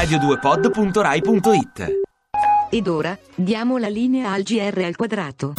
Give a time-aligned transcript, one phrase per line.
[0.00, 1.98] radio2pod.rai.it
[2.70, 5.52] Ed ora diamo la linea al GR al quadrato.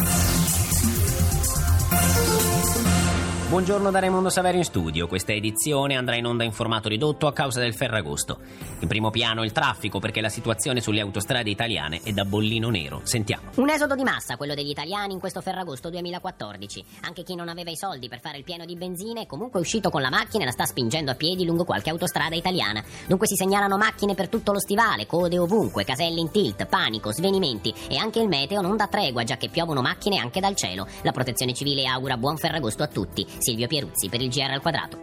[3.52, 5.06] Buongiorno da Raimondo Saveri in studio.
[5.06, 8.38] Questa edizione andrà in onda in formato ridotto a causa del Ferragosto.
[8.78, 13.02] In primo piano il traffico perché la situazione sulle autostrade italiane è da bollino nero.
[13.04, 13.50] Sentiamo.
[13.56, 16.82] Un esodo di massa, quello degli italiani in questo Ferragosto 2014.
[17.02, 19.90] Anche chi non aveva i soldi per fare il pieno di benzine è comunque uscito
[19.90, 22.82] con la macchina e la sta spingendo a piedi lungo qualche autostrada italiana.
[23.06, 27.74] Dunque si segnalano macchine per tutto lo stivale, code ovunque, caselli in tilt, panico, svenimenti
[27.90, 30.86] e anche il meteo non dà tregua già che piovono macchine anche dal cielo.
[31.02, 33.40] La protezione civile augura buon Ferragosto a tutti.
[33.42, 35.00] Silvio Pieruzzi per il GR al quadrato.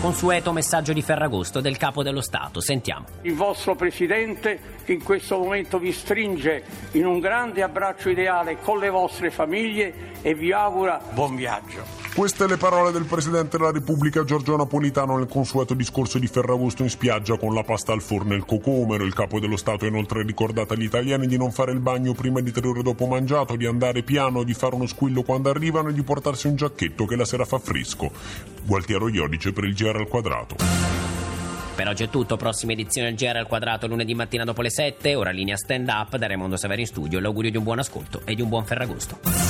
[0.00, 2.60] Consueto messaggio di Ferragosto del capo dello Stato.
[2.60, 3.06] Sentiamo.
[3.22, 6.62] Il vostro Presidente che in questo momento vi stringe
[6.92, 11.99] in un grande abbraccio ideale con le vostre famiglie e vi augura buon viaggio.
[12.14, 16.90] Queste le parole del Presidente della Repubblica Giorgio Napolitano nel consueto discorso di Ferragosto in
[16.90, 19.04] spiaggia con la pasta al forno e il cocomero.
[19.04, 22.40] Il capo dello Stato ha inoltre ricordato agli italiani di non fare il bagno prima
[22.40, 25.92] di tre ore dopo mangiato, di andare piano, di fare uno squillo quando arrivano e
[25.92, 28.10] di portarsi un giacchetto che la sera fa fresco.
[28.64, 30.56] Gualtiero Iodice per il GR al quadrato.
[31.76, 35.14] Per oggi è tutto, prossima edizione del GR al quadrato lunedì mattina dopo le 7,
[35.14, 37.20] ora linea stand up da Raimondo Saveri in studio.
[37.20, 39.49] L'augurio di un buon ascolto e di un buon Ferragosto.